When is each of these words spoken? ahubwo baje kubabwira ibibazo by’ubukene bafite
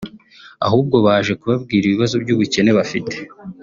ahubwo 0.67 0.95
baje 1.05 1.33
kubabwira 1.39 1.83
ibibazo 1.85 2.15
by’ubukene 2.23 2.71
bafite 2.77 3.15